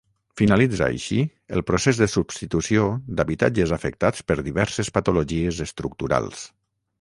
Finalitza 0.39 0.85
així 0.85 1.17
el 1.57 1.61
procés 1.67 1.99
de 2.03 2.07
substitució 2.13 2.87
d'habitatges 3.19 3.75
afectats 3.77 4.27
per 4.31 4.39
diverses 4.49 4.91
patologies 4.97 5.63
estructurals. 5.69 6.43